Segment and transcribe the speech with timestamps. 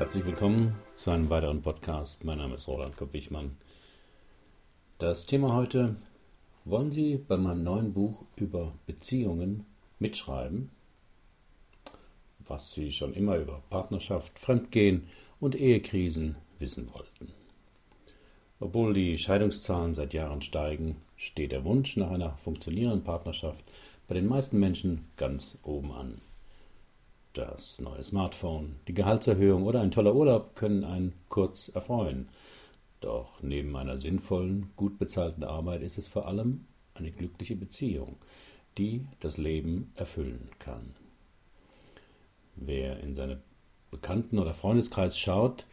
[0.00, 2.24] Herzlich willkommen zu einem weiteren Podcast.
[2.24, 3.58] Mein Name ist Roland Kopp-Wichmann.
[4.96, 5.94] Das Thema heute:
[6.64, 9.66] Wollen Sie bei meinem neuen Buch über Beziehungen
[9.98, 10.70] mitschreiben?
[12.38, 15.06] Was Sie schon immer über Partnerschaft, Fremdgehen
[15.38, 17.34] und Ehekrisen wissen wollten.
[18.58, 23.66] Obwohl die Scheidungszahlen seit Jahren steigen, steht der Wunsch nach einer funktionierenden Partnerschaft
[24.08, 26.22] bei den meisten Menschen ganz oben an.
[27.32, 32.28] Das neue Smartphone, die Gehaltserhöhung oder ein toller Urlaub können einen kurz erfreuen.
[33.00, 38.16] Doch neben einer sinnvollen, gut bezahlten Arbeit ist es vor allem eine glückliche Beziehung,
[38.78, 40.94] die das Leben erfüllen kann.
[42.56, 43.40] Wer in seinen
[43.92, 45.66] Bekannten- oder Freundeskreis schaut,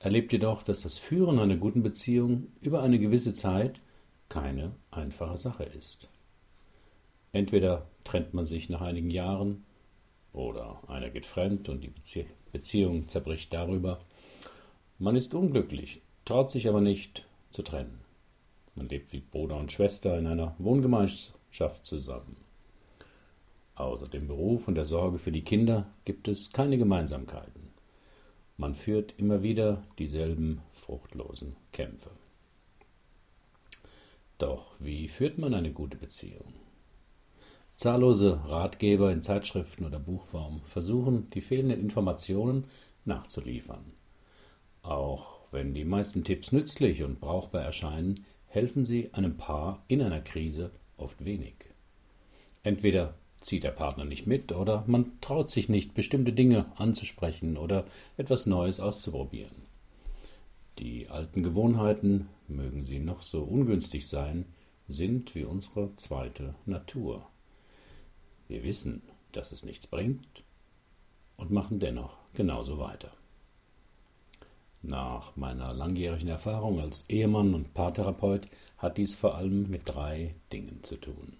[0.00, 3.80] erlebt jedoch, dass das Führen einer guten Beziehung über eine gewisse Zeit
[4.28, 6.08] keine einfache Sache ist.
[7.32, 9.64] Entweder trennt man sich nach einigen Jahren
[10.32, 11.92] oder einer geht fremd und die
[12.52, 14.00] Beziehung zerbricht darüber.
[14.98, 18.00] Man ist unglücklich, traut sich aber nicht zu trennen.
[18.74, 22.36] Man lebt wie Bruder und Schwester in einer Wohngemeinschaft zusammen.
[23.74, 27.70] Außer dem Beruf und der Sorge für die Kinder gibt es keine Gemeinsamkeiten.
[28.56, 32.10] Man führt immer wieder dieselben fruchtlosen Kämpfe.
[34.36, 36.52] Doch wie führt man eine gute Beziehung?
[37.80, 42.66] Zahllose Ratgeber in Zeitschriften oder Buchform versuchen, die fehlenden Informationen
[43.06, 43.94] nachzuliefern.
[44.82, 50.20] Auch wenn die meisten Tipps nützlich und brauchbar erscheinen, helfen sie einem Paar in einer
[50.20, 51.54] Krise oft wenig.
[52.64, 57.86] Entweder zieht der Partner nicht mit oder man traut sich nicht, bestimmte Dinge anzusprechen oder
[58.18, 59.62] etwas Neues auszuprobieren.
[60.78, 64.44] Die alten Gewohnheiten, mögen sie noch so ungünstig sein,
[64.86, 67.26] sind wie unsere zweite Natur.
[68.50, 70.42] Wir wissen, dass es nichts bringt
[71.36, 73.12] und machen dennoch genauso weiter.
[74.82, 80.82] Nach meiner langjährigen Erfahrung als Ehemann und Paartherapeut hat dies vor allem mit drei Dingen
[80.82, 81.36] zu tun.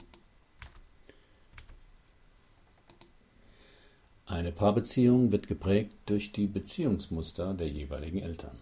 [4.26, 8.56] Eine Paarbeziehung wird geprägt durch die Beziehungsmuster der jeweiligen Eltern.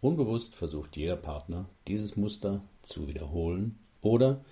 [0.00, 4.42] Unbewusst versucht jeder Partner, dieses Muster zu wiederholen oder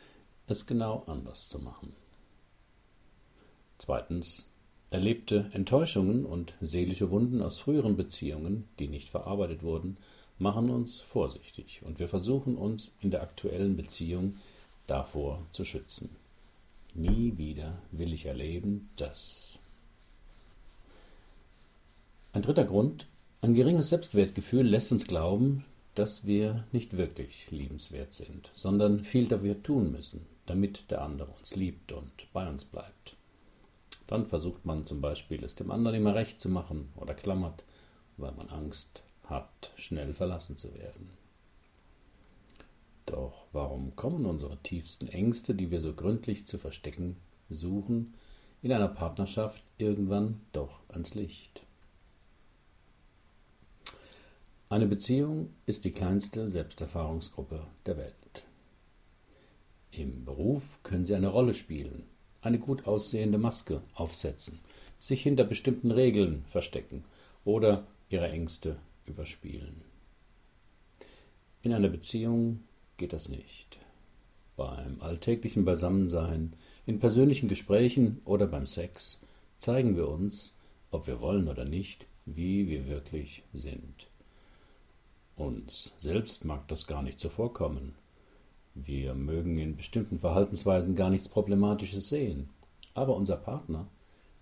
[0.47, 1.95] es genau anders zu machen.
[3.85, 4.51] Zweitens
[4.89, 9.99] erlebte Enttäuschungen und seelische Wunden aus früheren Beziehungen, die nicht verarbeitet wurden,
[10.39, 14.37] machen uns vorsichtig und wir versuchen uns in der aktuellen Beziehung
[14.87, 16.17] davor zu schützen.
[16.95, 19.59] Nie wieder will ich erleben, dass.
[22.33, 23.07] Ein dritter Grund,
[23.43, 29.63] ein geringes Selbstwertgefühl lässt uns glauben, dass wir nicht wirklich liebenswert sind, sondern viel dafür
[29.63, 33.15] tun müssen, damit der andere uns liebt und bei uns bleibt.
[34.07, 37.65] Dann versucht man zum Beispiel, es dem anderen immer recht zu machen oder klammert,
[38.17, 41.11] weil man Angst hat, schnell verlassen zu werden.
[43.07, 47.17] Doch warum kommen unsere tiefsten Ängste, die wir so gründlich zu verstecken
[47.51, 48.15] suchen,
[48.63, 51.63] in einer Partnerschaft irgendwann doch ans Licht?
[54.71, 58.47] Eine Beziehung ist die kleinste Selbsterfahrungsgruppe der Welt.
[59.91, 62.05] Im Beruf können sie eine Rolle spielen,
[62.45, 64.61] eine gut aussehende Maske aufsetzen,
[65.01, 67.05] sich hinter bestimmten Regeln verstecken
[67.45, 69.83] oder ihre Ängste überspielen.
[71.63, 72.61] In einer Beziehung
[72.97, 73.79] geht das nicht.
[74.57, 76.53] Beim alltäglichen Beisammensein,
[76.87, 79.21] in persönlichen Gesprächen oder beim Sex
[79.57, 80.55] zeigen wir uns,
[80.91, 84.07] ob wir wollen oder nicht, wie wir wirklich sind.
[85.37, 87.95] Uns selbst mag das gar nicht so vorkommen,
[88.75, 92.51] wir mögen in bestimmten Verhaltensweisen gar nichts Problematisches sehen,
[92.95, 93.87] aber unser Partner,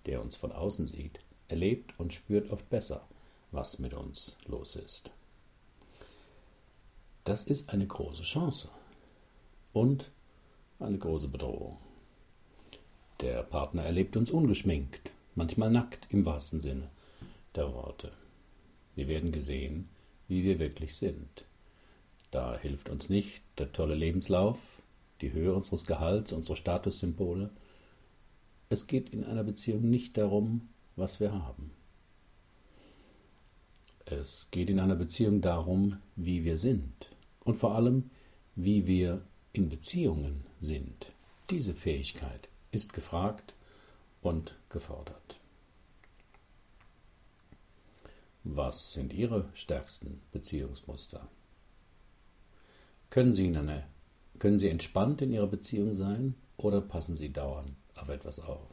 [0.06, 3.06] der uns von außen sieht, erlebt und spürt oft besser,
[3.50, 5.10] was mit uns los ist.
[7.25, 8.69] Das ist eine große Chance
[9.72, 10.10] und
[10.80, 11.78] eine große Bedrohung.
[13.21, 16.89] Der Partner erlebt uns ungeschminkt, manchmal nackt im wahrsten Sinne
[17.54, 18.12] der Worte.
[18.97, 19.89] Wir werden gesehen,
[20.27, 21.45] wie wir wirklich sind.
[22.33, 24.59] Da hilft uns nicht der tolle Lebenslauf,
[25.21, 27.51] die Höhe unseres Gehalts, unsere Statussymbole.
[28.71, 31.71] Es geht in einer Beziehung nicht darum, was wir haben.
[34.07, 37.11] Es geht in einer Beziehung darum, wie wir sind
[37.45, 38.11] und vor allem,
[38.57, 41.13] wie wir in Beziehungen sind.
[41.51, 43.55] Diese Fähigkeit ist gefragt
[44.23, 45.39] und gefordert.
[48.43, 51.29] Was sind Ihre stärksten Beziehungsmuster?
[53.12, 53.82] Können Sie, in
[54.38, 58.70] können Sie entspannt in Ihrer Beziehung sein oder passen Sie dauernd auf etwas auf?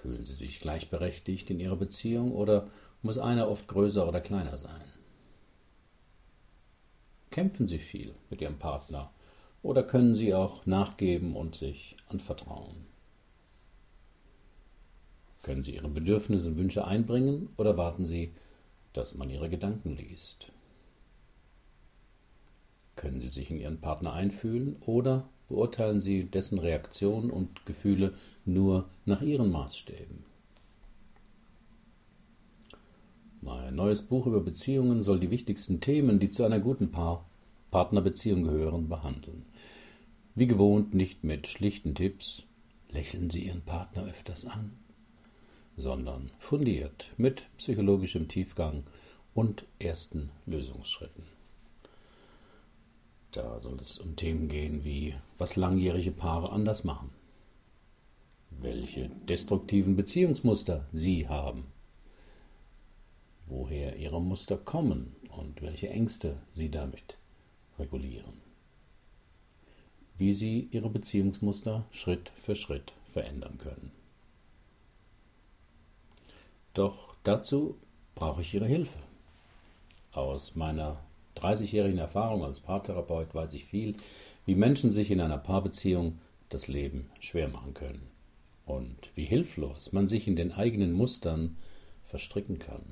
[0.00, 2.70] Fühlen Sie sich gleichberechtigt in Ihrer Beziehung oder
[3.02, 4.82] muss einer oft größer oder kleiner sein?
[7.30, 9.10] Kämpfen Sie viel mit Ihrem Partner
[9.62, 12.86] oder können Sie auch nachgeben und sich anvertrauen?
[15.42, 18.32] Können Sie Ihre Bedürfnisse und Wünsche einbringen oder warten Sie,
[18.94, 20.50] dass man Ihre Gedanken liest?
[23.02, 28.14] Können Sie sich in Ihren Partner einfühlen oder beurteilen Sie dessen Reaktionen und Gefühle
[28.44, 30.24] nur nach Ihren Maßstäben?
[33.40, 37.28] Mein neues Buch über Beziehungen soll die wichtigsten Themen, die zu einer guten Paar
[37.72, 39.46] Partnerbeziehung gehören, behandeln.
[40.36, 42.44] Wie gewohnt nicht mit schlichten Tipps,
[42.88, 44.70] lächeln Sie Ihren Partner öfters an,
[45.76, 48.84] sondern fundiert mit psychologischem Tiefgang
[49.34, 51.24] und ersten Lösungsschritten.
[53.32, 57.10] Da soll es um Themen gehen wie, was langjährige Paare anders machen,
[58.50, 61.64] welche destruktiven Beziehungsmuster sie haben,
[63.46, 67.16] woher ihre Muster kommen und welche Ängste sie damit
[67.78, 68.34] regulieren,
[70.18, 73.92] wie sie ihre Beziehungsmuster Schritt für Schritt verändern können.
[76.74, 77.76] Doch dazu
[78.14, 78.98] brauche ich Ihre Hilfe.
[80.12, 80.98] Aus meiner
[81.36, 83.96] 30-jährigen Erfahrung als Paartherapeut weiß ich viel,
[84.46, 86.18] wie Menschen sich in einer Paarbeziehung
[86.48, 88.08] das Leben schwer machen können
[88.66, 91.56] und wie hilflos man sich in den eigenen Mustern
[92.04, 92.82] verstricken kann.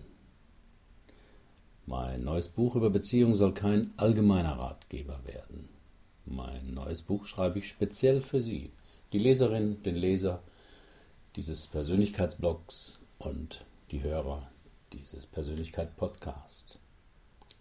[1.87, 5.69] Mein neues Buch über Beziehungen soll kein allgemeiner Ratgeber werden.
[6.25, 8.71] Mein neues Buch schreibe ich speziell für Sie,
[9.13, 10.43] die Leserin, den Leser
[11.37, 14.49] dieses Persönlichkeitsblogs und die Hörer
[14.93, 16.79] dieses Persönlichkeit-Podcasts.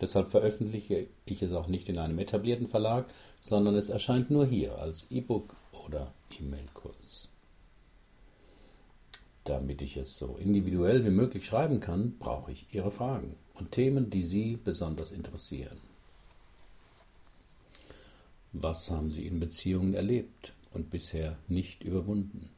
[0.01, 3.11] Deshalb veröffentliche ich es auch nicht in einem etablierten Verlag,
[3.41, 5.55] sondern es erscheint nur hier als E-Book
[5.85, 7.29] oder E-Mail-Kurs.
[9.43, 14.09] Damit ich es so individuell wie möglich schreiben kann, brauche ich Ihre Fragen und Themen,
[14.09, 15.77] die Sie besonders interessieren.
[18.53, 22.49] Was haben Sie in Beziehungen erlebt und bisher nicht überwunden?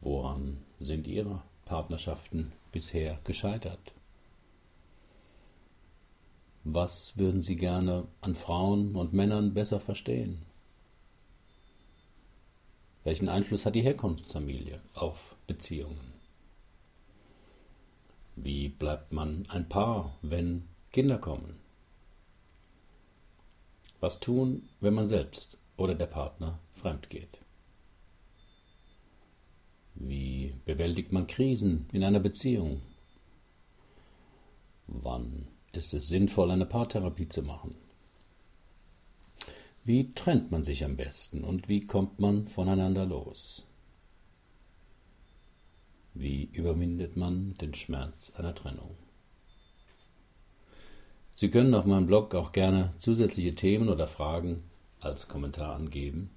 [0.00, 3.92] Woran sind Ihre Partnerschaften bisher gescheitert?
[6.66, 10.40] Was würden Sie gerne an Frauen und Männern besser verstehen?
[13.04, 16.14] Welchen Einfluss hat die Herkunftsfamilie auf Beziehungen?
[18.36, 21.60] Wie bleibt man ein Paar, wenn Kinder kommen?
[24.00, 27.38] Was tun, wenn man selbst oder der Partner fremd geht?
[29.96, 32.80] Wie bewältigt man Krisen in einer Beziehung?
[34.86, 35.46] Wann
[35.76, 37.76] ist es sinnvoll, eine Paartherapie zu machen?
[39.84, 43.66] Wie trennt man sich am besten und wie kommt man voneinander los?
[46.14, 48.96] Wie überwindet man den Schmerz einer Trennung?
[51.32, 54.62] Sie können auf meinem Blog auch gerne zusätzliche Themen oder Fragen
[55.00, 56.30] als Kommentar angeben.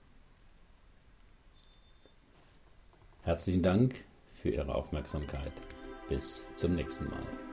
[3.22, 4.04] Herzlichen Dank
[4.42, 5.54] für Ihre Aufmerksamkeit.
[6.10, 7.47] Bis zum nächsten Mal.